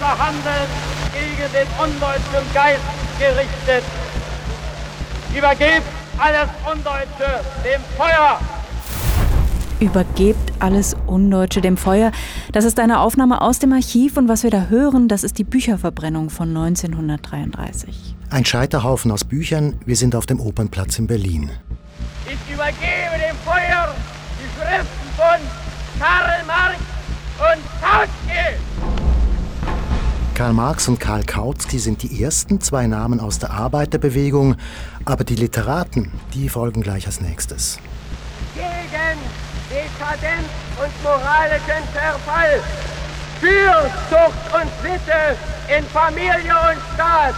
[0.00, 0.68] unser Handeln
[1.12, 2.80] gegen den undeutschen Geist
[3.18, 3.84] gerichtet.
[5.36, 5.86] Übergebt
[6.18, 8.40] alles Undeutsche dem Feuer!
[9.78, 12.12] Übergebt alles Undeutsche dem Feuer.
[12.52, 15.44] Das ist eine Aufnahme aus dem Archiv und was wir da hören, das ist die
[15.44, 18.14] Bücherverbrennung von 1933.
[18.30, 19.80] Ein Scheiterhaufen aus Büchern.
[19.86, 21.50] Wir sind auf dem Opernplatz in Berlin.
[22.26, 23.94] Ich übergebe dem Feuer
[24.38, 25.40] die Schriften von
[25.98, 26.39] Karl
[30.40, 34.56] Karl Marx und Karl Kautsky sind die ersten zwei Namen aus der Arbeiterbewegung,
[35.04, 37.78] aber die Literaten, die folgen gleich als nächstes.
[38.54, 39.18] Gegen
[39.68, 40.48] Dekadenz
[40.82, 42.62] und moralischen Verfall.
[43.38, 45.36] Für Zucht und Sitte
[45.76, 47.34] in Familie und Staat.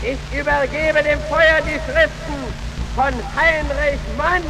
[0.00, 2.40] Ich übergebe dem Feuer die Schriften
[2.94, 4.42] von Heinrich Mann,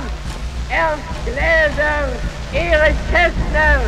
[0.71, 2.13] Ernst Gläser,
[2.53, 3.81] Erich Kästner.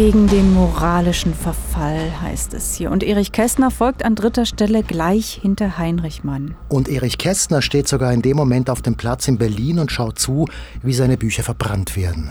[0.00, 2.90] Gegen den moralischen Verfall heißt es hier.
[2.90, 6.54] Und Erich Kästner folgt an dritter Stelle gleich hinter Heinrich Mann.
[6.70, 10.18] Und Erich Kästner steht sogar in dem Moment auf dem Platz in Berlin und schaut
[10.18, 10.46] zu,
[10.82, 12.30] wie seine Bücher verbrannt werden.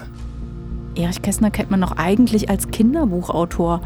[0.96, 3.82] Erich Kästner kennt man noch eigentlich als Kinderbuchautor.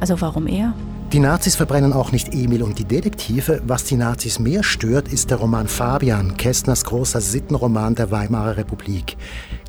[0.00, 0.72] Also warum er?
[1.12, 3.60] Die Nazis verbrennen auch nicht Emil und die Detektive.
[3.66, 9.18] Was die Nazis mehr stört, ist der Roman Fabian, Kästners großer Sittenroman der Weimarer Republik.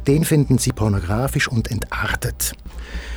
[0.08, 2.54] Den finden sie pornografisch und entartet.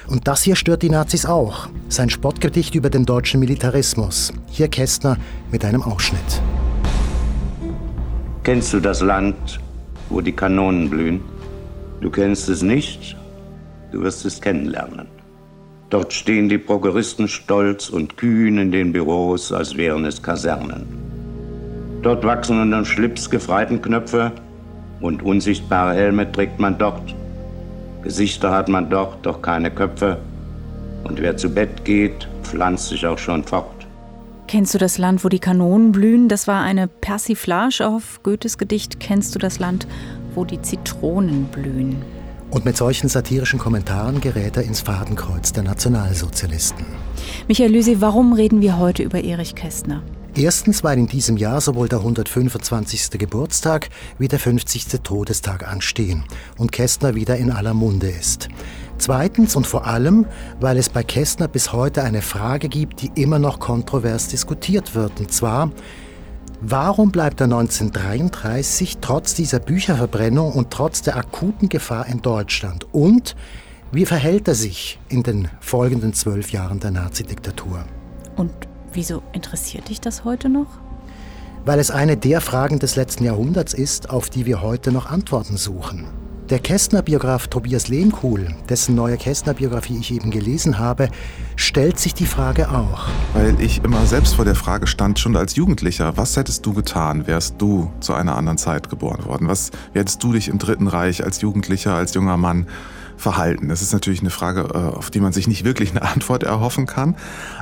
[0.06, 1.68] Und das hier stört die Nazis auch.
[1.88, 4.32] Sein Spottgedicht über den deutschen Militarismus.
[4.50, 5.16] Hier Kästner
[5.50, 6.42] mit einem Ausschnitt.
[8.42, 9.60] Kennst du das Land,
[10.10, 11.20] wo die Kanonen blühen?
[12.00, 13.16] Du kennst es nicht,
[13.92, 15.06] du wirst es kennenlernen.
[15.88, 20.84] Dort stehen die Prokuristen stolz und kühn in den Büros, als wären es Kasernen.
[22.02, 24.32] Dort wachsen unter dem Schlips gefreiten Knöpfe
[25.00, 27.14] und unsichtbare Helme trägt man dort.
[28.04, 30.18] Gesichter hat man dort, doch keine Köpfe.
[31.04, 33.66] Und wer zu Bett geht, pflanzt sich auch schon fort.
[34.46, 36.28] Kennst du das Land, wo die Kanonen blühen?
[36.28, 39.86] Das war eine Persiflage auf Goethes Gedicht Kennst du das Land,
[40.34, 41.96] wo die Zitronen blühen?
[42.50, 46.84] Und mit solchen satirischen Kommentaren gerät er ins Fadenkreuz der Nationalsozialisten.
[47.48, 50.02] Michael Lüsi, warum reden wir heute über Erich Kästner?
[50.36, 53.10] Erstens, weil in diesem Jahr sowohl der 125.
[53.18, 55.00] Geburtstag wie der 50.
[55.04, 56.24] Todestag anstehen
[56.58, 58.48] und Kästner wieder in aller Munde ist.
[58.98, 60.26] Zweitens und vor allem,
[60.58, 65.20] weil es bei Kästner bis heute eine Frage gibt, die immer noch kontrovers diskutiert wird,
[65.20, 65.70] und zwar,
[66.66, 72.86] Warum bleibt er 1933 trotz dieser Bücherverbrennung und trotz der akuten Gefahr in Deutschland?
[72.92, 73.36] Und
[73.92, 77.84] wie verhält er sich in den folgenden zwölf Jahren der Nazidiktatur?
[78.36, 78.52] Und
[78.94, 80.66] wieso interessiert dich das heute noch?
[81.64, 85.56] Weil es eine der Fragen des letzten Jahrhunderts ist, auf die wir heute noch Antworten
[85.56, 86.06] suchen.
[86.50, 91.08] Der Kästner-Biograf Tobias Lehmkuhl, dessen neue Kästner-Biografie ich eben gelesen habe,
[91.56, 93.06] stellt sich die Frage auch.
[93.32, 97.26] Weil ich immer selbst vor der Frage stand, schon als Jugendlicher, was hättest du getan,
[97.26, 99.48] wärst du zu einer anderen Zeit geboren worden?
[99.48, 102.66] Was hättest du dich im Dritten Reich als Jugendlicher, als junger Mann
[103.16, 103.70] verhalten?
[103.70, 106.84] Das ist natürlich eine Frage, äh, auf die man sich nicht wirklich eine Antwort erhoffen
[106.84, 107.16] kann.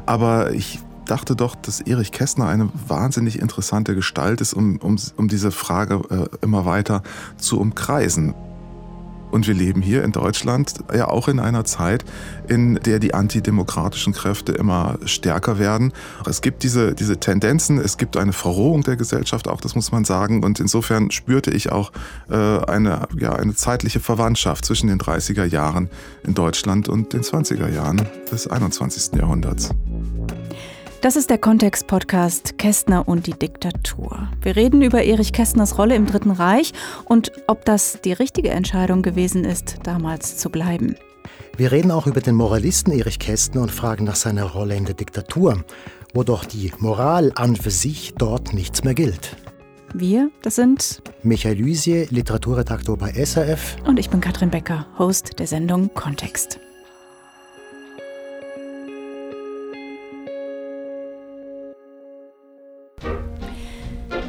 [0.06, 5.29] Aber ich dachte doch, dass Erich Kästner eine wahnsinnig interessante Gestalt ist, um, um, um
[5.29, 7.03] diese Frage äh, immer weiter
[7.39, 8.35] zu umkreisen.
[9.33, 12.05] Und wir leben hier in Deutschland ja auch in einer Zeit,
[12.49, 15.93] in der die antidemokratischen Kräfte immer stärker werden.
[16.27, 20.05] Es gibt diese, diese Tendenzen, es gibt eine Verrohung der Gesellschaft, auch das muss man
[20.05, 20.45] sagen.
[20.45, 21.93] Und insofern spürte ich auch
[22.29, 25.89] äh, eine, ja, eine zeitliche Verwandtschaft zwischen den 30er Jahren
[26.25, 29.19] in Deutschland und den 20er Jahren des 21.
[29.19, 29.71] Jahrhunderts.
[31.03, 34.29] Das ist der Kontext-Podcast Kästner und die Diktatur.
[34.41, 36.73] Wir reden über Erich Kästners Rolle im Dritten Reich
[37.07, 40.95] und ob das die richtige Entscheidung gewesen ist, damals zu bleiben.
[41.57, 44.95] Wir reden auch über den Moralisten Erich Kästner und fragen nach seiner Rolle in der
[44.95, 45.65] Diktatur,
[46.15, 49.37] wo doch die Moral an für sich dort nichts mehr gilt.
[49.95, 53.75] Wir, das sind Michael Lysier, Literaturredaktor bei SRF.
[53.85, 56.61] Und ich bin Katrin Becker, Host der Sendung Kontext.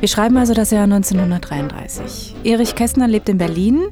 [0.03, 2.35] Wir schreiben also das Jahr 1933.
[2.43, 3.87] Erich Kästner lebt in Berlin.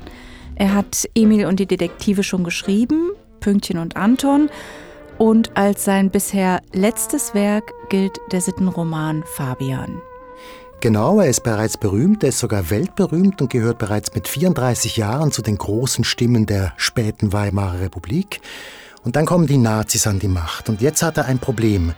[0.55, 4.49] Er hat Emil und die Detektive schon geschrieben, Pünktchen und Anton.
[5.17, 10.01] Und als sein bisher letztes Werk gilt der Sittenroman Fabian.
[10.81, 15.31] Genau, er ist bereits berühmt, er ist sogar weltberühmt und gehört bereits mit 34 Jahren
[15.31, 18.41] zu den großen Stimmen der späten Weimarer Republik.
[19.05, 21.93] Und dann kommen die Nazis an die Macht und jetzt hat er ein Problem.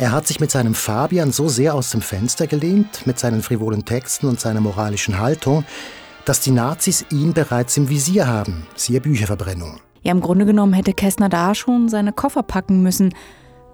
[0.00, 3.84] Er hat sich mit seinem Fabian so sehr aus dem Fenster gelehnt, mit seinen frivolen
[3.84, 5.64] Texten und seiner moralischen Haltung,
[6.24, 9.80] dass die Nazis ihn bereits im Visier haben, siehe Bücherverbrennung.
[10.02, 13.12] Ja, im Grunde genommen hätte Kästner da schon seine Koffer packen müssen.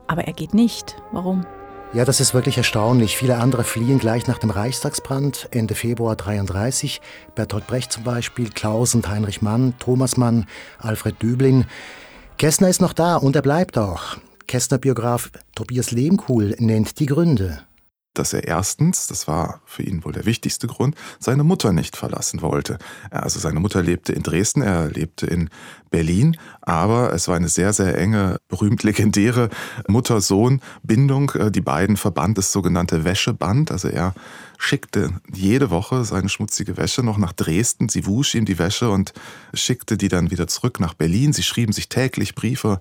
[0.06, 0.97] Aber er geht nicht.
[1.12, 1.44] Warum?
[1.93, 3.19] Ja, das ist wirklich erstaunlich.
[3.19, 7.03] Viele andere fliehen gleich nach dem Reichstagsbrand Ende Februar 33.
[7.35, 10.47] Bertolt Brecht zum Beispiel, Klaus und Heinrich Mann, Thomas Mann,
[10.79, 11.67] Alfred Düblin.
[12.38, 14.17] Kästner ist noch da und er bleibt auch.
[14.46, 17.64] Kästner-Biograf Tobias Lehmkuhl nennt die Gründe
[18.14, 22.43] dass er erstens, das war für ihn wohl der wichtigste Grund, seine Mutter nicht verlassen
[22.43, 22.79] wollte.
[23.11, 25.50] Also seine Mutter lebte in Dresden, er lebte in
[25.91, 29.50] Berlin, aber es war eine sehr, sehr enge, berühmt legendäre
[29.88, 31.32] Mutter-Sohn-Bindung.
[31.50, 33.73] Die beiden verband das sogenannte Wäscheband.
[33.73, 34.14] Also er
[34.58, 37.88] schickte jede Woche seine schmutzige Wäsche noch nach Dresden.
[37.88, 39.12] Sie wusch ihm die Wäsche und
[39.52, 41.32] schickte die dann wieder zurück nach Berlin.
[41.32, 42.79] Sie schrieben sich täglich Briefe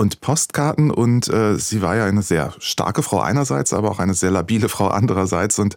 [0.00, 4.14] und Postkarten und äh, sie war ja eine sehr starke Frau einerseits, aber auch eine
[4.14, 5.76] sehr labile Frau andererseits und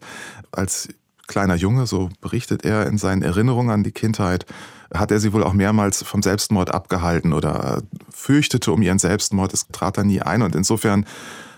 [0.51, 0.89] als
[1.27, 4.45] kleiner Junge, so berichtet er in seinen Erinnerungen an die Kindheit,
[4.93, 9.53] hat er sie wohl auch mehrmals vom Selbstmord abgehalten oder fürchtete um ihren Selbstmord.
[9.53, 11.05] Es trat da nie ein und insofern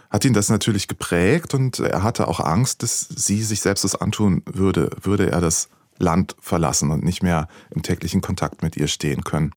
[0.09, 3.95] hat ihn das natürlich geprägt und er hatte auch Angst, dass sie sich selbst das
[3.95, 8.87] antun würde, würde er das Land verlassen und nicht mehr im täglichen Kontakt mit ihr
[8.87, 9.51] stehen können.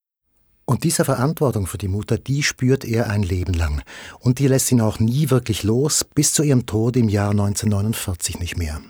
[0.68, 3.80] Und diese Verantwortung für die Mutter, die spürt er ein Leben lang.
[4.20, 8.38] Und die lässt ihn auch nie wirklich los, bis zu ihrem Tod im Jahr 1949
[8.38, 8.82] nicht mehr.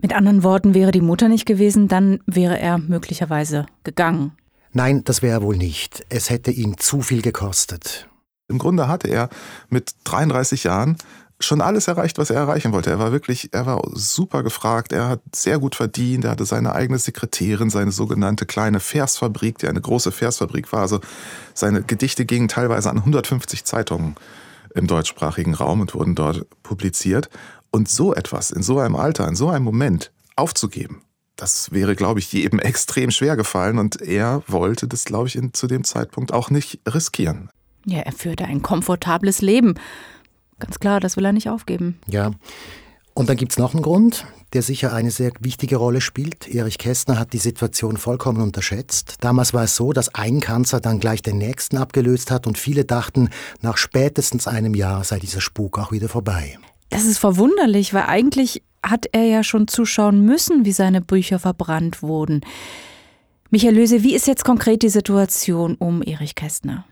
[0.00, 4.32] Mit anderen Worten, wäre die Mutter nicht gewesen, dann wäre er möglicherweise gegangen.
[4.72, 6.06] Nein, das wäre er wohl nicht.
[6.08, 8.08] Es hätte ihn zu viel gekostet.
[8.48, 9.28] Im Grunde hatte er
[9.68, 10.96] mit 33 Jahren
[11.40, 12.90] schon alles erreicht, was er erreichen wollte.
[12.90, 16.74] Er war wirklich, er war super gefragt, er hat sehr gut verdient, er hatte seine
[16.74, 20.80] eigene Sekretärin, seine sogenannte kleine Versfabrik, die eine große Versfabrik war.
[20.80, 21.00] Also
[21.52, 24.14] seine Gedichte gingen teilweise an 150 Zeitungen
[24.74, 27.28] im deutschsprachigen Raum und wurden dort publiziert.
[27.70, 31.02] Und so etwas in so einem Alter, in so einem Moment aufzugeben,
[31.36, 35.52] das wäre, glaube ich, jedem extrem schwer gefallen und er wollte das, glaube ich, in,
[35.52, 37.50] zu dem Zeitpunkt auch nicht riskieren.
[37.86, 39.74] Ja, er führte ein komfortables Leben.
[40.64, 41.98] Ganz klar, das will er nicht aufgeben.
[42.08, 42.30] Ja.
[43.12, 46.48] Und dann gibt es noch einen Grund, der sicher eine sehr wichtige Rolle spielt.
[46.48, 49.16] Erich Kästner hat die Situation vollkommen unterschätzt.
[49.20, 52.86] Damals war es so, dass ein Kanzler dann gleich den nächsten abgelöst hat und viele
[52.86, 53.28] dachten,
[53.60, 56.58] nach spätestens einem Jahr sei dieser Spuk auch wieder vorbei.
[56.88, 62.02] Das ist verwunderlich, weil eigentlich hat er ja schon zuschauen müssen, wie seine Bücher verbrannt
[62.02, 62.40] wurden.
[63.50, 66.86] Michael Löse, wie ist jetzt konkret die Situation um Erich Kästner?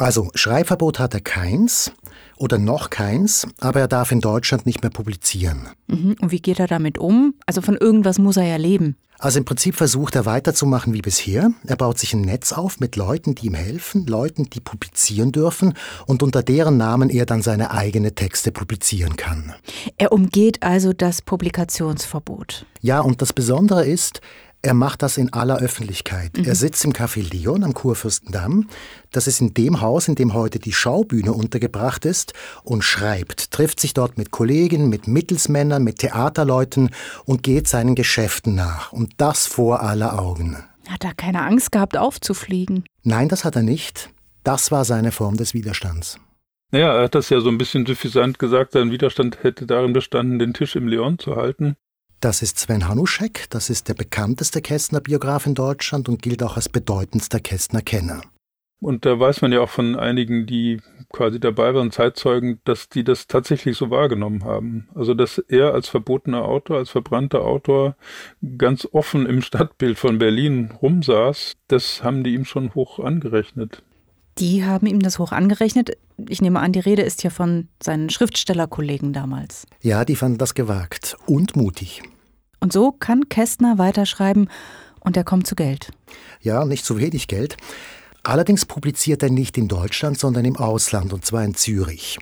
[0.00, 1.92] Also Schreibverbot hat er keins
[2.40, 5.68] oder noch keins, aber er darf in Deutschland nicht mehr publizieren.
[5.86, 6.16] Mhm.
[6.20, 7.34] Und wie geht er damit um?
[7.46, 8.96] Also von irgendwas muss er ja leben.
[9.18, 11.50] Also im Prinzip versucht er weiterzumachen wie bisher.
[11.66, 15.74] Er baut sich ein Netz auf mit Leuten, die ihm helfen, Leuten, die publizieren dürfen
[16.06, 19.52] und unter deren Namen er dann seine eigenen Texte publizieren kann.
[19.98, 22.64] Er umgeht also das Publikationsverbot.
[22.80, 24.22] Ja, und das Besondere ist,
[24.62, 26.36] er macht das in aller Öffentlichkeit.
[26.36, 26.44] Mhm.
[26.44, 28.68] Er sitzt im Café Leon am Kurfürstendamm.
[29.10, 33.80] Das ist in dem Haus, in dem heute die Schaubühne untergebracht ist und schreibt, trifft
[33.80, 36.90] sich dort mit Kollegen, mit Mittelsmännern, mit Theaterleuten
[37.24, 38.92] und geht seinen Geschäften nach.
[38.92, 40.56] Und das vor aller Augen.
[40.88, 42.84] Hat er keine Angst gehabt, aufzufliegen?
[43.02, 44.10] Nein, das hat er nicht.
[44.44, 46.18] Das war seine Form des Widerstands.
[46.72, 50.38] Naja, er hat das ja so ein bisschen suffisant gesagt, sein Widerstand hätte darin bestanden,
[50.38, 51.76] den Tisch im Leon zu halten.
[52.20, 56.68] Das ist Sven Hanuschek, das ist der bekannteste Kästner-Biograf in Deutschland und gilt auch als
[56.68, 58.20] bedeutendster Kästner-Kenner.
[58.78, 63.04] Und da weiß man ja auch von einigen, die quasi dabei waren, Zeitzeugen, dass die
[63.04, 64.88] das tatsächlich so wahrgenommen haben.
[64.94, 67.96] Also dass er als verbotener Autor, als verbrannter Autor
[68.58, 73.82] ganz offen im Stadtbild von Berlin rumsaß, das haben die ihm schon hoch angerechnet.
[74.36, 75.96] Die haben ihm das hoch angerechnet.
[76.28, 79.66] Ich nehme an, die Rede ist hier von seinen Schriftstellerkollegen damals.
[79.80, 82.02] Ja, die fanden das gewagt und mutig.
[82.60, 84.48] Und so kann Kästner weiterschreiben
[85.00, 85.90] und er kommt zu Geld.
[86.40, 87.56] Ja, nicht zu wenig Geld.
[88.22, 92.18] Allerdings publiziert er nicht in Deutschland, sondern im Ausland, und zwar in Zürich.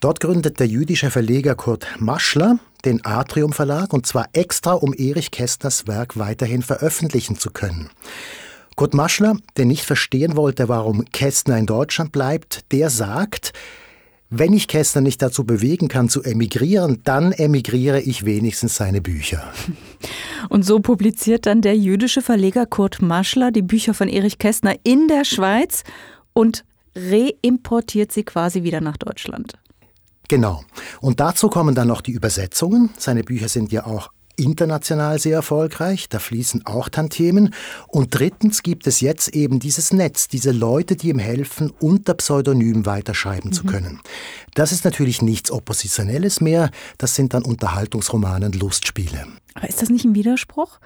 [0.00, 5.30] Dort gründet der jüdische Verleger Kurt Maschler den Atrium Verlag, und zwar extra, um Erich
[5.30, 7.90] Kästners Werk weiterhin veröffentlichen zu können.
[8.76, 13.52] Kurt Maschler, der nicht verstehen wollte, warum Kästner in Deutschland bleibt, der sagt,
[14.34, 19.52] wenn ich Kästner nicht dazu bewegen kann zu emigrieren, dann emigriere ich wenigstens seine Bücher.
[20.48, 25.06] Und so publiziert dann der jüdische Verleger Kurt Maschler die Bücher von Erich Kästner in
[25.06, 25.84] der Schweiz
[26.32, 26.64] und
[26.96, 29.52] reimportiert sie quasi wieder nach Deutschland.
[30.28, 30.64] Genau.
[31.00, 32.90] Und dazu kommen dann noch die Übersetzungen.
[32.96, 37.54] Seine Bücher sind ja auch international sehr erfolgreich, da fließen auch Tantiemen.
[37.88, 42.86] Und drittens gibt es jetzt eben dieses Netz, diese Leute, die ihm helfen, unter Pseudonym
[42.86, 43.54] weiterschreiben mhm.
[43.54, 44.00] zu können.
[44.54, 49.26] Das ist natürlich nichts Oppositionelles mehr, das sind dann Unterhaltungsromane und Lustspiele.
[49.54, 50.78] Aber ist das nicht ein Widerspruch?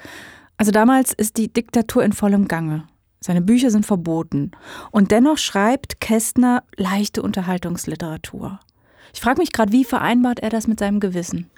[0.57, 2.85] Also damals ist die Diktatur in vollem Gange.
[3.21, 4.53] Seine Bücher sind verboten.
[4.91, 8.61] Und dennoch schreibt Kästner leichte Unterhaltungsliteratur.
[9.13, 11.51] Ich frage mich gerade, wie vereinbart er das mit seinem Gewissen?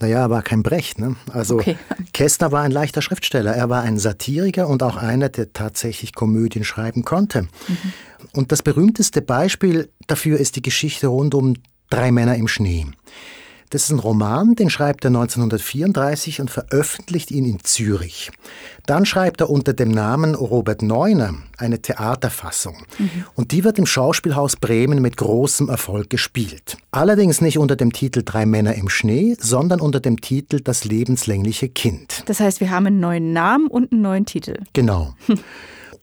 [0.00, 0.98] Naja, er war kein Brecht.
[0.98, 1.16] Ne?
[1.32, 1.76] Also okay.
[2.12, 3.52] Kästner war ein leichter Schriftsteller.
[3.54, 7.42] Er war ein Satiriker und auch einer, der tatsächlich Komödien schreiben konnte.
[7.42, 7.48] Mhm.
[8.32, 11.54] Und das berühmteste Beispiel dafür ist die Geschichte rund um
[11.90, 12.86] Drei Männer im Schnee.
[13.70, 18.30] Das ist ein Roman, den schreibt er 1934 und veröffentlicht ihn in Zürich.
[18.86, 22.76] Dann schreibt er unter dem Namen Robert Neuner eine Theaterfassung.
[22.98, 23.24] Mhm.
[23.34, 26.78] Und die wird im Schauspielhaus Bremen mit großem Erfolg gespielt.
[26.90, 31.68] Allerdings nicht unter dem Titel Drei Männer im Schnee, sondern unter dem Titel Das lebenslängliche
[31.68, 32.22] Kind.
[32.26, 34.62] Das heißt, wir haben einen neuen Namen und einen neuen Titel.
[34.72, 35.14] Genau.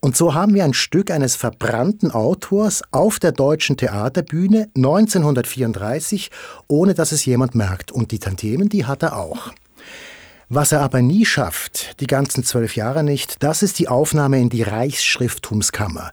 [0.00, 6.30] Und so haben wir ein Stück eines verbrannten Autors auf der deutschen Theaterbühne 1934,
[6.68, 7.92] ohne dass es jemand merkt.
[7.92, 9.52] Und die Tantiemen, die hat er auch.
[10.48, 14.48] Was er aber nie schafft, die ganzen zwölf Jahre nicht, das ist die Aufnahme in
[14.48, 16.12] die Reichsschrifttumskammer.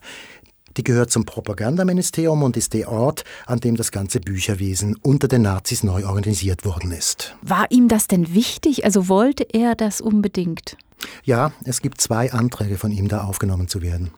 [0.76, 5.42] Die gehört zum Propagandaministerium und ist der Ort, an dem das ganze Bücherwesen unter den
[5.42, 7.36] Nazis neu organisiert worden ist.
[7.42, 8.84] War ihm das denn wichtig?
[8.84, 10.76] Also wollte er das unbedingt?
[11.24, 14.10] Ja, es gibt zwei Anträge von ihm, da aufgenommen zu werden.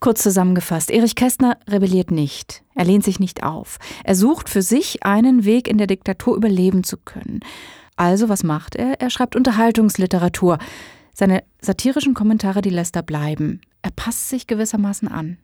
[0.00, 2.62] Kurz zusammengefasst, Erich Kästner rebelliert nicht.
[2.74, 3.78] Er lehnt sich nicht auf.
[4.02, 7.40] Er sucht für sich einen Weg, in der Diktatur überleben zu können.
[7.96, 9.00] Also, was macht er?
[9.00, 10.58] Er schreibt Unterhaltungsliteratur.
[11.12, 13.60] Seine satirischen Kommentare, die lässt er bleiben.
[13.82, 15.38] Er passt sich gewissermaßen an.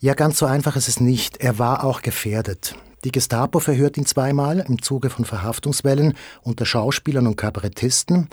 [0.00, 1.38] Ja, ganz so einfach ist es nicht.
[1.38, 2.74] Er war auch gefährdet.
[3.04, 8.28] Die Gestapo verhört ihn zweimal im Zuge von Verhaftungswellen unter Schauspielern und Kabarettisten.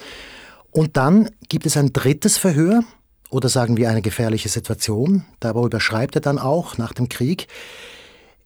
[0.76, 2.84] Und dann gibt es ein drittes Verhör
[3.30, 5.24] oder sagen wir eine gefährliche Situation.
[5.40, 7.48] Darüber schreibt er dann auch nach dem Krieg.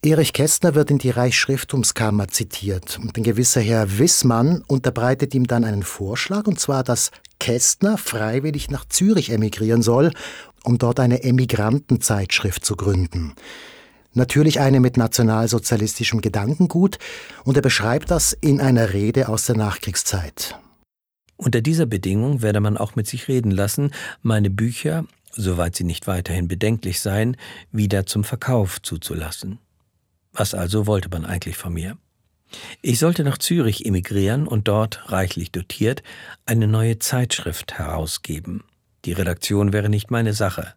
[0.06, 5.66] Erich Kästner wird in die Reichsschrifttumskammer zitiert und ein gewisser Herr Wissmann unterbreitet ihm dann
[5.66, 7.10] einen Vorschlag, und zwar, dass
[7.40, 10.12] Kästner freiwillig nach Zürich emigrieren soll,
[10.64, 13.34] um dort eine Emigrantenzeitschrift zu gründen.
[14.14, 17.00] Natürlich eine mit nationalsozialistischem Gedankengut,
[17.44, 20.60] und er beschreibt das in einer Rede aus der Nachkriegszeit.
[21.41, 23.91] Unter dieser Bedingung werde man auch mit sich reden lassen,
[24.22, 27.38] meine Bücher, soweit sie nicht weiterhin bedenklich seien,
[27.72, 29.58] wieder zum Verkauf zuzulassen.
[30.34, 31.98] Was also wollte man eigentlich von mir?
[32.81, 36.03] Ich sollte nach Zürich emigrieren und dort, reichlich dotiert,
[36.46, 38.65] eine neue Zeitschrift herausgeben.
[39.05, 40.74] Die Redaktion wäre nicht meine Sache.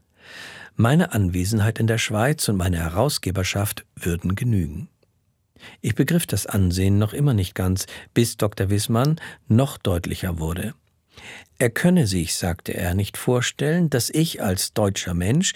[0.76, 4.88] Meine Anwesenheit in der Schweiz und meine Herausgeberschaft würden genügen.
[5.80, 8.70] Ich begriff das Ansehen noch immer nicht ganz, bis Dr.
[8.70, 10.74] Wissmann noch deutlicher wurde.
[11.58, 15.52] Er könne sich, sagte er, nicht vorstellen, dass ich als deutscher Mensch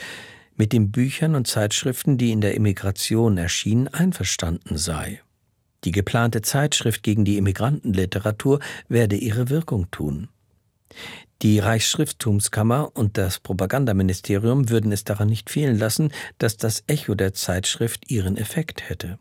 [0.57, 5.21] mit den Büchern und Zeitschriften, die in der Emigration erschienen, einverstanden sei.
[5.85, 10.29] Die geplante Zeitschrift gegen die Immigrantenliteratur werde ihre Wirkung tun.
[11.43, 17.35] Die Reichsschrifttumskammer und das Propagandaministerium würden es daran nicht fehlen lassen, dass das Echo der
[17.35, 19.19] Zeitschrift ihren Effekt hätte.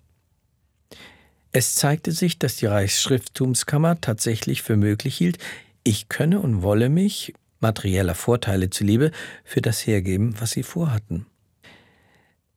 [1.58, 5.38] Es zeigte sich, dass die Reichsschrifttumskammer tatsächlich für möglich hielt,
[5.86, 9.12] ich könne und wolle mich, materieller Vorteile zuliebe,
[9.46, 11.28] für das hergeben, was sie vorhatten.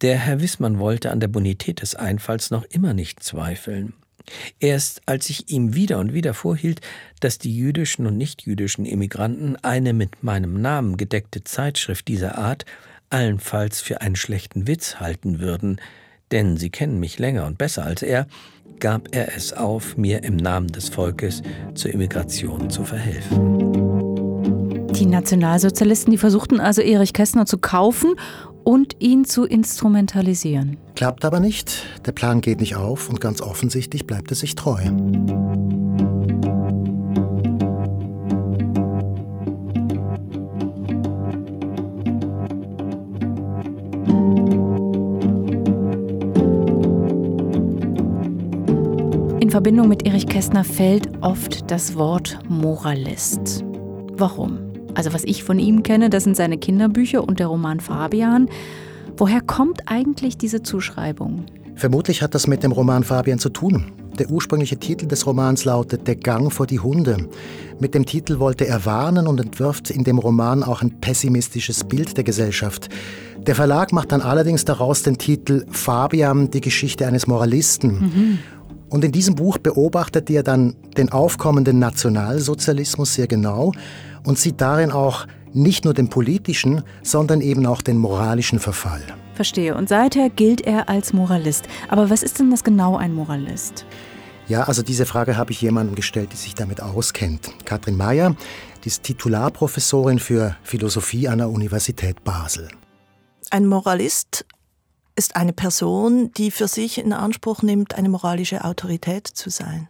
[0.00, 3.92] Der Herr Wissmann wollte an der Bonität des Einfalls noch immer nicht zweifeln.
[4.58, 6.80] Erst als ich ihm wieder und wieder vorhielt,
[7.20, 12.66] dass die jüdischen und nichtjüdischen Emigranten eine mit meinem Namen gedeckte Zeitschrift dieser Art
[13.10, 15.80] allenfalls für einen schlechten Witz halten würden,
[16.32, 18.26] denn sie kennen mich länger und besser als er,
[18.80, 21.42] gab er es auf, mir im Namen des Volkes
[21.74, 23.68] zur Immigration zu verhelfen.
[24.92, 28.14] Die Nationalsozialisten, die versuchten also Erich Kästner zu kaufen
[28.64, 30.76] und ihn zu instrumentalisieren.
[30.94, 34.80] Klappt aber nicht, der Plan geht nicht auf und ganz offensichtlich bleibt er sich treu.
[49.68, 53.62] Verbindung mit Erich Kästner fällt oft das Wort Moralist.
[54.14, 54.60] Warum?
[54.94, 58.48] Also was ich von ihm kenne, das sind seine Kinderbücher und der Roman Fabian.
[59.18, 61.44] Woher kommt eigentlich diese Zuschreibung?
[61.74, 63.92] Vermutlich hat das mit dem Roman Fabian zu tun.
[64.18, 67.28] Der ursprüngliche Titel des Romans lautet Der Gang vor die Hunde.
[67.78, 72.16] Mit dem Titel wollte er warnen und entwirft in dem Roman auch ein pessimistisches Bild
[72.16, 72.88] der Gesellschaft.
[73.46, 77.90] Der Verlag macht dann allerdings daraus den Titel Fabian, die Geschichte eines Moralisten.
[77.90, 78.38] Mhm.
[78.88, 83.72] Und in diesem Buch beobachtet er dann den aufkommenden Nationalsozialismus sehr genau
[84.24, 89.02] und sieht darin auch nicht nur den politischen, sondern eben auch den moralischen Verfall.
[89.34, 89.74] Verstehe.
[89.74, 91.68] Und seither gilt er als Moralist.
[91.88, 93.86] Aber was ist denn das genau ein Moralist?
[94.48, 97.52] Ja, also diese Frage habe ich jemandem gestellt, die sich damit auskennt.
[97.66, 98.34] Katrin Mayer,
[98.82, 102.68] die ist Titularprofessorin für Philosophie an der Universität Basel.
[103.50, 104.46] Ein Moralist
[105.18, 109.88] ist eine Person, die für sich in Anspruch nimmt, eine moralische Autorität zu sein.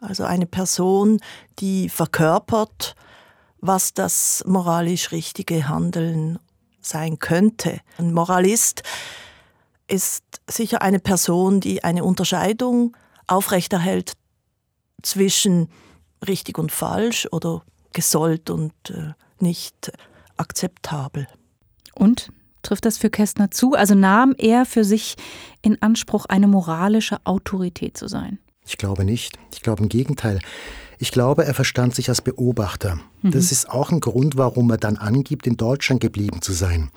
[0.00, 1.20] Also eine Person,
[1.60, 2.96] die verkörpert,
[3.60, 6.40] was das moralisch richtige Handeln
[6.80, 7.80] sein könnte.
[7.98, 8.82] Ein Moralist
[9.86, 12.96] ist sicher eine Person, die eine Unterscheidung
[13.28, 14.14] aufrechterhält
[15.02, 15.70] zwischen
[16.26, 17.62] richtig und falsch oder
[17.92, 19.92] gesollt und äh, nicht
[20.36, 21.28] akzeptabel.
[21.94, 22.32] Und
[22.64, 23.74] trifft das für Kästner zu?
[23.74, 25.16] Also nahm er für sich
[25.62, 28.38] in Anspruch, eine moralische Autorität zu sein?
[28.66, 29.38] Ich glaube nicht.
[29.52, 30.40] Ich glaube im Gegenteil.
[30.98, 32.98] Ich glaube, er verstand sich als Beobachter.
[33.22, 33.32] Mhm.
[33.32, 36.90] Das ist auch ein Grund, warum er dann angibt, in Deutschland geblieben zu sein.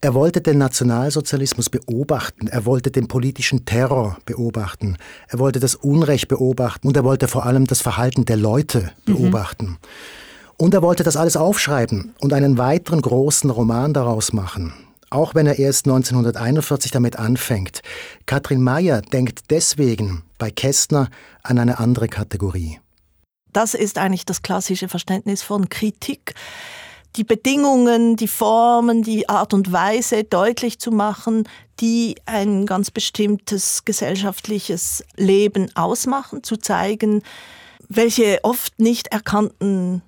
[0.00, 4.98] Er wollte den Nationalsozialismus beobachten, er wollte den politischen Terror beobachten,
[5.28, 9.14] er wollte das Unrecht beobachten und er wollte vor allem das Verhalten der Leute mhm.
[9.14, 9.66] beobachten.
[9.66, 9.76] Mhm.
[10.58, 14.72] Und er wollte das alles aufschreiben und einen weiteren großen Roman daraus machen.
[15.10, 17.80] Auch wenn er erst 1941 damit anfängt.
[18.26, 21.08] Katrin Mayer denkt deswegen bei Kästner
[21.42, 22.80] an eine andere Kategorie.
[23.52, 26.34] Das ist eigentlich das klassische Verständnis von Kritik
[27.16, 31.48] die Bedingungen, die Formen, die Art und Weise deutlich zu machen,
[31.80, 37.22] die ein ganz bestimmtes gesellschaftliches Leben ausmachen, zu zeigen,
[37.88, 40.02] welche oft nicht erkannten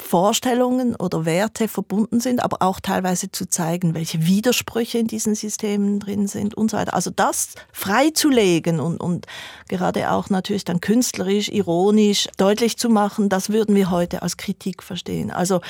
[0.00, 6.00] Vorstellungen oder Werte verbunden sind, aber auch teilweise zu zeigen, welche Widersprüche in diesen Systemen
[6.00, 6.94] drin sind und so weiter.
[6.94, 9.26] Also das freizulegen und, und
[9.68, 14.82] gerade auch natürlich dann künstlerisch, ironisch deutlich zu machen, das würden wir heute als Kritik
[14.82, 15.30] verstehen.
[15.30, 15.60] Also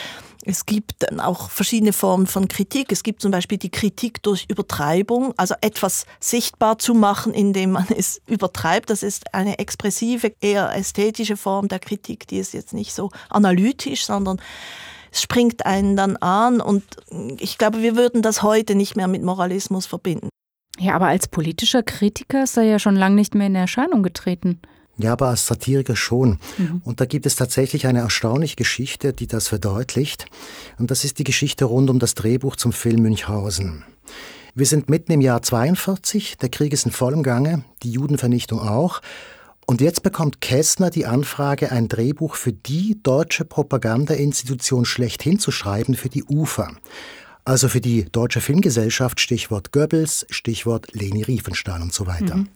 [0.47, 2.93] es gibt dann auch verschiedene Formen von Kritik.
[2.93, 7.87] Es gibt zum Beispiel die Kritik durch Übertreibung, also etwas sichtbar zu machen, indem man
[7.97, 8.91] es übertreibt.
[8.91, 14.05] Das ist eine expressive, eher ästhetische Form der Kritik, die ist jetzt nicht so analytisch,
[14.05, 14.41] sondern
[15.11, 16.61] es springt einen dann an.
[16.61, 16.85] Und
[17.39, 20.29] ich glaube, wir würden das heute nicht mehr mit Moralismus verbinden.
[20.79, 24.61] Ja, aber als politischer Kritiker ist er ja schon lange nicht mehr in Erscheinung getreten.
[24.97, 26.39] Ja, aber als Satiriker schon.
[26.59, 26.83] Mhm.
[26.85, 30.27] Und da gibt es tatsächlich eine erstaunliche Geschichte, die das verdeutlicht.
[30.79, 33.85] Und das ist die Geschichte rund um das Drehbuch zum Film Münchhausen.
[34.55, 39.01] Wir sind mitten im Jahr 42, der Krieg ist in vollem Gange, die Judenvernichtung auch.
[39.67, 45.95] Und jetzt bekommt Kästner die Anfrage, ein Drehbuch für die deutsche Propagandainstitution schlechthin zu schreiben,
[45.95, 46.71] für die UFA.
[47.45, 52.37] Also für die Deutsche Filmgesellschaft, Stichwort Goebbels, Stichwort Leni Riefenstahl und so weiter.
[52.37, 52.49] Mhm.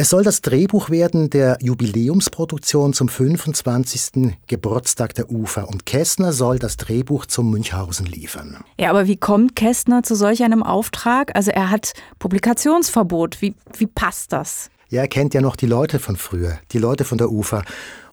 [0.00, 4.36] Es soll das Drehbuch werden der Jubiläumsproduktion zum 25.
[4.46, 8.58] Geburtstag der UFA und Kästner soll das Drehbuch zum Münchhausen liefern.
[8.78, 11.34] Ja, aber wie kommt Kästner zu solch einem Auftrag?
[11.34, 13.42] Also er hat Publikationsverbot.
[13.42, 14.70] Wie, wie passt das?
[14.88, 17.64] Ja, er kennt ja noch die Leute von früher, die Leute von der UFA.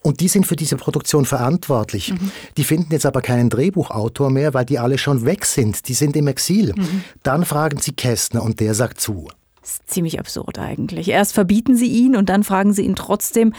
[0.02, 2.14] Und die sind für diese Produktion verantwortlich.
[2.14, 2.32] Mhm.
[2.58, 5.88] Die finden jetzt aber keinen Drehbuchautor mehr, weil die alle schon weg sind.
[5.88, 6.74] Die sind im Exil.
[6.76, 7.04] Mhm.
[7.22, 9.28] Dann fragen sie Kästner und der sagt zu.
[9.66, 11.10] Das ist ziemlich absurd eigentlich.
[11.10, 13.56] Erst verbieten sie ihn und dann fragen sie ihn trotzdem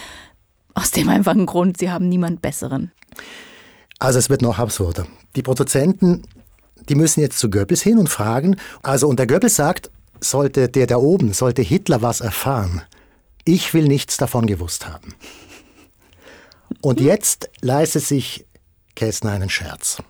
[0.73, 2.93] aus dem einfachen Grund, sie haben niemand Besseren.
[3.99, 5.09] Also es wird noch absurder.
[5.35, 6.23] Die Produzenten,
[6.89, 8.55] die müssen jetzt zu Goebbels hin und fragen.
[8.85, 9.91] Also und der Goebbels sagt,
[10.21, 12.83] sollte der da oben, sollte Hitler was erfahren,
[13.45, 15.13] ich will nichts davon gewusst haben.
[16.83, 18.47] Und jetzt leistet sich
[18.95, 20.01] Kästner einen Scherz.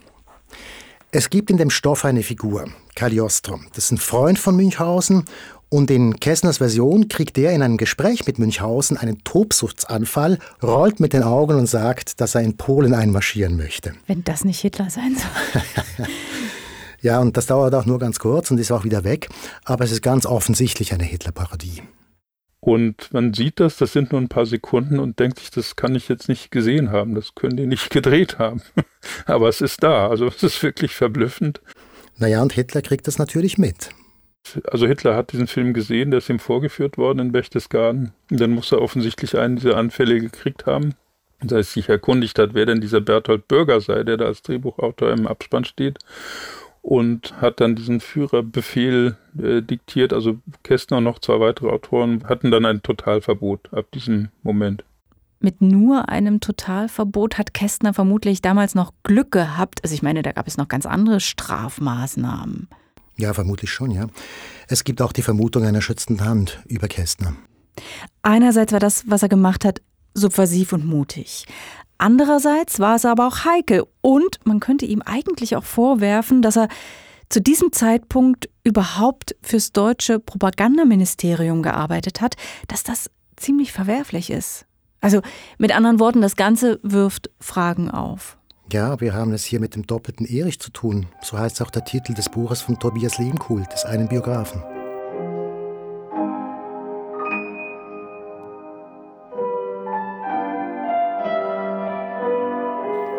[1.11, 3.59] Es gibt in dem Stoff eine Figur, Cagliostro.
[3.72, 5.24] Das ist ein Freund von Münchhausen
[5.68, 11.12] und in Kessners Version kriegt er in einem Gespräch mit Münchhausen einen Tobsuchtsanfall, rollt mit
[11.12, 13.94] den Augen und sagt, dass er in Polen einmarschieren möchte.
[14.07, 16.07] Wenn das nicht Hitler sein soll.
[17.00, 19.29] ja, und das dauert auch nur ganz kurz und ist auch wieder weg.
[19.64, 21.83] Aber es ist ganz offensichtlich eine Hitler-Parodie.
[22.61, 25.94] Und man sieht das, das sind nur ein paar Sekunden und denkt sich, das kann
[25.94, 28.62] ich jetzt nicht gesehen haben, das können die nicht gedreht haben.
[29.24, 31.61] Aber es ist da, also es ist wirklich verblüffend.
[32.18, 33.90] Naja, und Hitler kriegt das natürlich mit.
[34.70, 38.12] Also Hitler hat diesen Film gesehen, der ist ihm vorgeführt worden in Berchtesgaden.
[38.30, 40.94] Dann muss er offensichtlich einen dieser Anfälle gekriegt haben.
[41.40, 45.11] Und als sich erkundigt hat, wer denn dieser Berthold Bürger sei, der da als Drehbuchautor
[45.12, 45.98] im Abspann steht.
[46.82, 50.12] Und hat dann diesen Führerbefehl äh, diktiert.
[50.12, 54.85] Also Kästner und noch zwei weitere Autoren hatten dann ein Totalverbot ab diesem Moment.
[55.40, 59.80] Mit nur einem Totalverbot hat Kästner vermutlich damals noch Glück gehabt.
[59.82, 62.68] Also ich meine, da gab es noch ganz andere Strafmaßnahmen.
[63.18, 64.07] Ja, vermutlich schon, ja.
[64.68, 67.35] Es gibt auch die Vermutung einer schützenden Hand über Kästner.
[68.22, 69.81] Einerseits war das, was er gemacht hat,
[70.14, 71.46] subversiv und mutig.
[71.98, 76.68] Andererseits war es aber auch heikel und man könnte ihm eigentlich auch vorwerfen, dass er
[77.29, 82.37] zu diesem Zeitpunkt überhaupt fürs deutsche Propagandaministerium gearbeitet hat,
[82.68, 84.66] dass das ziemlich verwerflich ist.
[85.00, 85.22] Also
[85.59, 88.38] mit anderen Worten, das Ganze wirft Fragen auf.
[88.72, 91.07] Ja, wir haben es hier mit dem doppelten Erich zu tun.
[91.22, 94.61] So heißt auch der Titel des Buches von Tobias Lehmkuhl, des einen Biografen.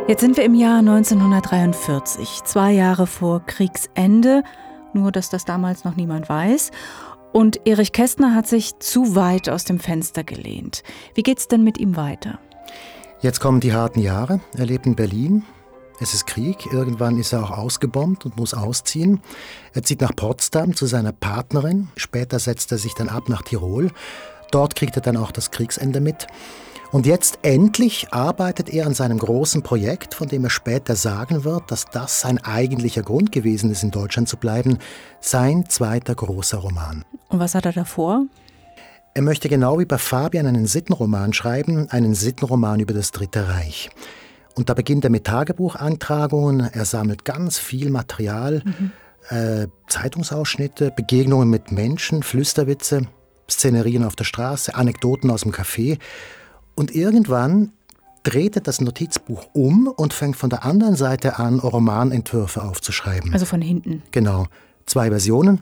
[0.09, 4.43] Jetzt sind wir im Jahr 1943, zwei Jahre vor Kriegsende,
[4.93, 6.71] nur dass das damals noch niemand weiß.
[7.31, 10.83] Und Erich Kästner hat sich zu weit aus dem Fenster gelehnt.
[11.13, 12.39] Wie geht's denn mit ihm weiter?
[13.19, 14.41] Jetzt kommen die harten Jahre.
[14.55, 15.43] Er lebt in Berlin.
[15.99, 16.71] Es ist Krieg.
[16.71, 19.21] Irgendwann ist er auch ausgebombt und muss ausziehen.
[19.73, 21.87] Er zieht nach Potsdam zu seiner Partnerin.
[21.95, 23.89] Später setzt er sich dann ab nach Tirol.
[24.51, 26.27] Dort kriegt er dann auch das Kriegsende mit.
[26.91, 31.71] Und jetzt endlich arbeitet er an seinem großen Projekt, von dem er später sagen wird,
[31.71, 34.77] dass das sein eigentlicher Grund gewesen ist, in Deutschland zu bleiben,
[35.19, 37.03] sein zweiter großer Roman.
[37.29, 38.25] Und was hat er davor?
[39.17, 43.89] Er möchte genau wie bei Fabian einen Sittenroman schreiben, einen Sittenroman über das Dritte Reich.
[44.53, 48.91] Und da beginnt er mit Tagebucheintragungen, er sammelt ganz viel Material, mhm.
[49.35, 53.07] äh, Zeitungsausschnitte, Begegnungen mit Menschen, Flüsterwitze,
[53.49, 55.97] Szenerien auf der Straße, Anekdoten aus dem Café
[56.75, 57.71] und irgendwann
[58.21, 63.33] dreht er das Notizbuch um und fängt von der anderen Seite an, Romanentwürfe aufzuschreiben.
[63.33, 64.03] Also von hinten.
[64.11, 64.45] Genau.
[64.85, 65.61] Zwei Versionen,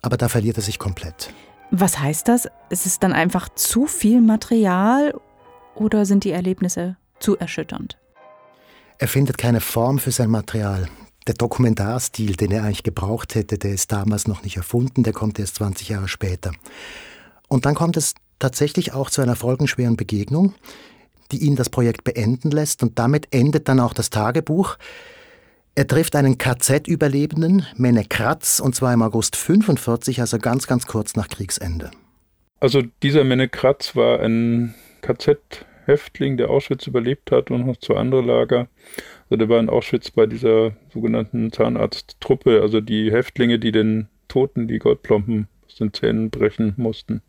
[0.00, 1.30] aber da verliert er sich komplett.
[1.70, 2.48] Was heißt das?
[2.70, 5.14] Ist es dann einfach zu viel Material
[5.74, 7.98] oder sind die Erlebnisse zu erschütternd?
[8.98, 10.88] Er findet keine Form für sein Material.
[11.26, 15.38] Der Dokumentarstil, den er eigentlich gebraucht hätte, der ist damals noch nicht erfunden, der kommt
[15.38, 16.52] erst 20 Jahre später.
[17.48, 20.54] Und dann kommt es tatsächlich auch zu einer folgenschweren Begegnung,
[21.32, 24.76] die ihn das Projekt beenden lässt und damit endet dann auch das Tagebuch.
[25.78, 31.16] Er trifft einen KZ-Überlebenden, Menne Kratz, und zwar im August 45, also ganz, ganz kurz
[31.16, 31.90] nach Kriegsende.
[32.60, 38.22] Also dieser Menne Kratz war ein KZ-Häftling, der Auschwitz überlebt hat und noch zwei andere
[38.22, 38.68] Lager.
[39.28, 44.68] Also der war in Auschwitz bei dieser sogenannten Zahnarzttruppe, also die Häftlinge, die den Toten
[44.68, 47.20] die Goldplomben aus den Zähnen brechen mussten.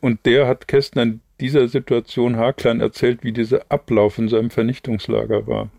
[0.00, 5.46] Und der hat Kästner in dieser Situation haarklein erzählt, wie dieser Ablauf in seinem Vernichtungslager
[5.46, 5.70] war.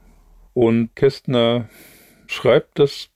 [0.55, 1.67] Und Kästner
[2.27, 3.09] schreibt das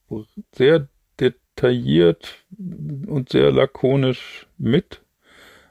[0.51, 0.89] sehr
[1.21, 5.01] detailliert und sehr lakonisch mit,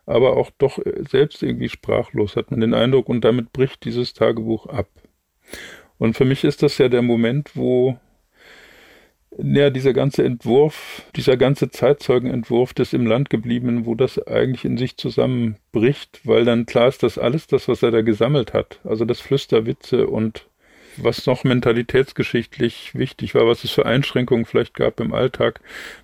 [0.07, 0.79] aber auch doch
[1.11, 4.89] selbst irgendwie sprachlos, hat man den Eindruck, und damit bricht dieses Tagebuch ab.
[5.99, 7.99] Und für mich ist das ja der Moment, wo
[9.37, 14.79] ja, dieser ganze Entwurf, dieser ganze Zeitzeugenentwurf des im Land gebliebenen, wo das eigentlich in
[14.79, 19.05] sich zusammenbricht, weil dann klar ist, dass alles das, was er da gesammelt hat, also
[19.05, 20.49] das Flüsterwitze und
[21.03, 25.61] was noch mentalitätsgeschichtlich wichtig war, was es für Einschränkungen vielleicht gab im Alltag,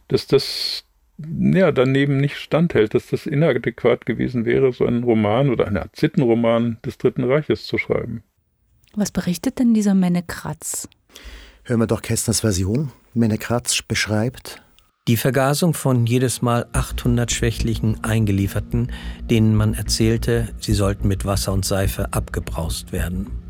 [0.09, 0.85] dass das
[1.19, 5.97] ja daneben nicht standhält, dass das inadäquat gewesen wäre, so einen Roman oder eine Art
[5.97, 8.23] Sittenroman des Dritten Reiches zu schreiben.
[8.95, 10.89] Was berichtet denn dieser Menne Kratz?
[11.65, 12.93] Hören wir doch Kästners Version.
[13.13, 14.63] Menne Kratz beschreibt.
[15.07, 18.91] Die Vergasung von jedes Mal 800 schwächlichen Eingelieferten,
[19.29, 23.44] denen man erzählte, sie sollten mit Wasser und Seife abgebraust werden.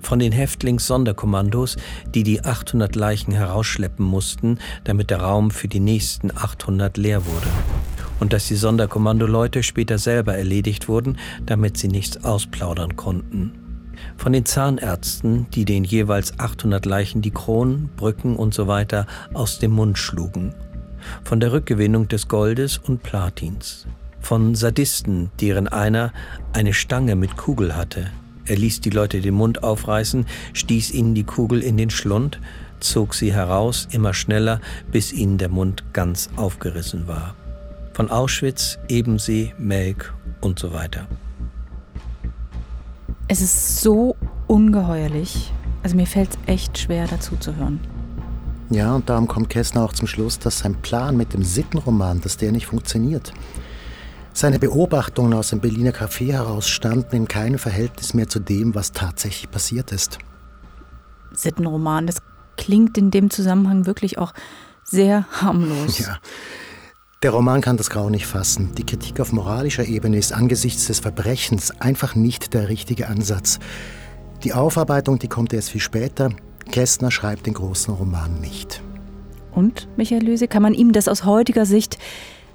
[0.00, 1.76] Von den Häftlings-Sonderkommandos,
[2.14, 7.48] die die 800 Leichen herausschleppen mussten, damit der Raum für die nächsten 800 leer wurde.
[8.18, 13.52] Und dass die Sonderkommandoleute später selber erledigt wurden, damit sie nichts ausplaudern konnten
[14.16, 18.68] von den Zahnärzten, die den jeweils 800 Leichen die Kronen, Brücken und so
[19.34, 20.54] aus dem Mund schlugen,
[21.24, 23.86] von der Rückgewinnung des Goldes und Platins,
[24.20, 26.12] von Sadisten, deren einer
[26.52, 28.10] eine Stange mit Kugel hatte.
[28.50, 32.40] Er ließ die Leute den Mund aufreißen, stieß ihnen die Kugel in den Schlund,
[32.80, 34.60] zog sie heraus immer schneller,
[34.90, 37.36] bis ihnen der Mund ganz aufgerissen war.
[37.92, 41.06] Von Auschwitz, Ebensee, Melk und so weiter.
[43.28, 44.16] Es ist so
[44.48, 45.52] ungeheuerlich.
[45.84, 47.78] Also mir fällt es echt schwer, dazu zu hören.
[48.68, 52.36] Ja, und darum kommt Kästner auch zum Schluss, dass sein Plan mit dem Sittenroman, dass
[52.36, 53.32] der nicht funktioniert.
[54.32, 58.92] Seine Beobachtungen aus dem Berliner Café heraus standen in keinem Verhältnis mehr zu dem, was
[58.92, 60.18] tatsächlich passiert ist.
[61.32, 62.22] Sittenroman, das
[62.56, 64.32] klingt in dem Zusammenhang wirklich auch
[64.84, 65.98] sehr harmlos.
[65.98, 66.18] Ja,
[67.22, 68.74] der Roman kann das Grau nicht fassen.
[68.76, 73.58] Die Kritik auf moralischer Ebene ist angesichts des Verbrechens einfach nicht der richtige Ansatz.
[74.42, 76.30] Die Aufarbeitung, die kommt erst viel später.
[76.70, 78.82] Kästner schreibt den großen Roman nicht.
[79.52, 81.98] Und, Michael Löse, kann man ihm das aus heutiger Sicht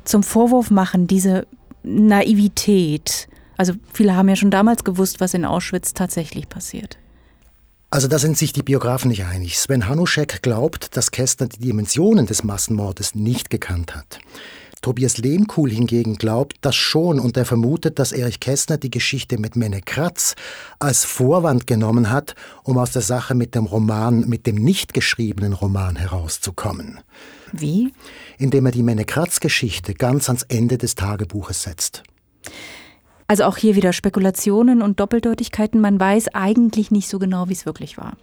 [0.04, 1.46] zum Vorwurf machen, diese
[1.86, 3.28] Naivität?
[3.58, 6.98] Also viele haben ja schon damals gewusst, was in Auschwitz tatsächlich passiert.
[7.90, 9.58] Also da sind sich die Biografen nicht einig.
[9.58, 14.20] Sven Hanuschek glaubt, dass Kästner die Dimensionen des Massenmordes nicht gekannt hat.
[14.82, 19.56] Tobias Lehmkuhl hingegen glaubt das schon und er vermutet, dass Erich Kästner die Geschichte mit
[19.56, 20.36] Menne Kratz
[20.78, 25.54] als Vorwand genommen hat, um aus der Sache mit dem Roman, mit dem nicht geschriebenen
[25.54, 27.00] Roman herauszukommen.
[27.52, 27.94] Wie?
[28.38, 32.04] Indem er die Menne Kratz Geschichte ganz ans Ende des Tagebuches setzt.
[33.28, 35.82] Also auch hier wieder Spekulationen und Doppeldeutigkeiten.
[35.82, 38.18] Man weiß eigentlich nicht so genau, wie es wirklich war.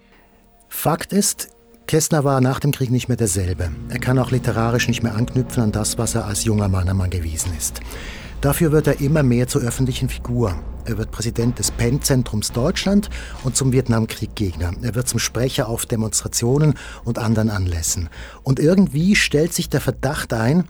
[0.69, 1.49] Fakt ist,
[1.87, 3.71] Kästner war nach dem Krieg nicht mehr derselbe.
[3.89, 7.11] Er kann auch literarisch nicht mehr anknüpfen an das, was er als junger Mann einmal
[7.11, 7.81] gewesen ist.
[8.43, 10.57] Dafür wird er immer mehr zur öffentlichen Figur.
[10.85, 13.09] Er wird Präsident des PEN-Zentrums Deutschland
[13.45, 14.73] und zum Vietnamkrieg-Gegner.
[14.83, 16.75] Er wird zum Sprecher auf Demonstrationen
[17.05, 18.09] und anderen Anlässen.
[18.43, 20.65] Und irgendwie stellt sich der Verdacht ein,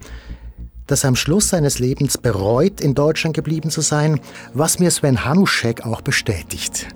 [0.85, 4.19] dass er am Schluss seines Lebens bereut, in Deutschland geblieben zu sein,
[4.53, 6.89] was mir Sven Hanuschek auch bestätigt.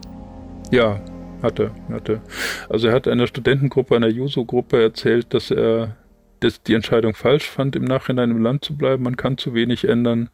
[0.70, 1.02] Ja,
[1.42, 2.22] hatte, hatte.
[2.70, 5.96] Also er hat einer Studentengruppe, einer Juso-Gruppe erzählt, dass er
[6.40, 9.04] dass die Entscheidung falsch fand, im Nachhinein im Land zu bleiben.
[9.04, 10.30] Man kann zu wenig ändern.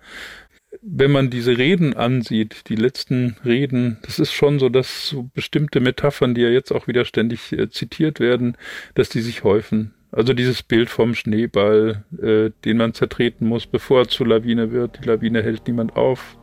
[0.82, 5.80] Wenn man diese Reden ansieht, die letzten Reden, das ist schon so, dass so bestimmte
[5.80, 8.58] Metaphern, die ja jetzt auch wieder ständig äh, zitiert werden,
[8.96, 9.94] dass die sich häufen.
[10.12, 15.00] Also dieses Bild vom Schneeball, äh, den man zertreten muss, bevor er zur Lawine wird.
[15.04, 16.38] Die Lawine hält niemand auf.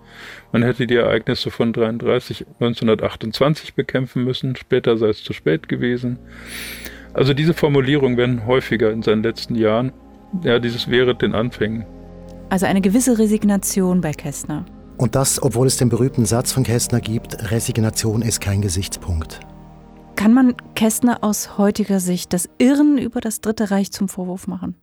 [0.53, 6.19] Man hätte die Ereignisse von 33, 1928 bekämpfen müssen, später sei es zu spät gewesen.
[7.15, 9.93] Also diese Formulierungen werden häufiger in seinen letzten Jahren.
[10.43, 11.85] Ja, dieses wäre den Anfängen.
[12.51, 14.65] Also eine gewisse Resignation bei Kästner.
[14.97, 19.41] Und das, obwohl es den berühmten Satz von Kästner gibt, Resignation ist kein Gesichtspunkt.
[20.15, 24.75] Kann man Kästner aus heutiger Sicht das Irren über das Dritte Reich zum Vorwurf machen?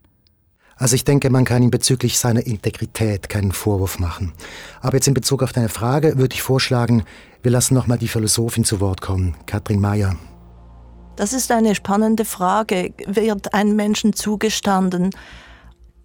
[0.75, 4.33] Also ich denke, man kann ihm bezüglich seiner Integrität keinen Vorwurf machen.
[4.81, 7.03] Aber jetzt in Bezug auf deine Frage würde ich vorschlagen,
[7.41, 10.15] wir lassen nochmal die Philosophin zu Wort kommen, Katrin Mayer.
[11.17, 12.93] Das ist eine spannende Frage.
[13.07, 15.09] Wird einem Menschen zugestanden?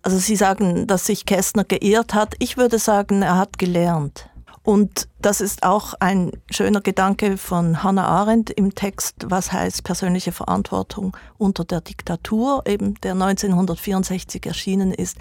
[0.01, 2.35] Also Sie sagen, dass sich Kästner geirrt hat.
[2.39, 4.31] Ich würde sagen, er hat gelernt.
[4.65, 10.33] Und das ist auch ein schöner Gedanke von Hannah Arendt im Text, was heißt persönliche
[10.33, 15.19] Verantwortung unter der Diktatur, eben der 1964 erschienen ist,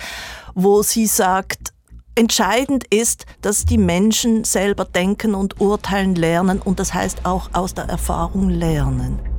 [0.56, 1.74] wo sie sagt,
[2.14, 7.74] Entscheidend ist, dass die Menschen selber denken und urteilen lernen und das heißt auch aus
[7.74, 9.31] der Erfahrung lernen.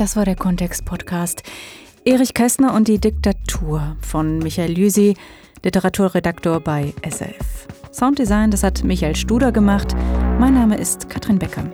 [0.00, 1.42] Das war der Kontext-Podcast.
[2.06, 5.14] Erich Kästner und die Diktatur von Michael Lüsi,
[5.62, 7.68] Literaturredaktor bei SRF.
[7.92, 9.94] Sounddesign, das hat Michael Studer gemacht.
[10.38, 11.64] Mein Name ist Katrin Becker.